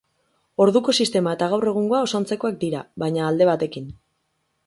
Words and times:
Orduko 0.63 0.95
sistema 1.03 1.33
eta 1.37 1.49
gaur 1.51 1.67
egungoa 1.73 2.01
oso 2.07 2.21
antzekoak 2.21 2.57
dira, 2.65 2.81
baina 3.05 3.27
alde 3.27 3.51
batekin. 3.53 3.93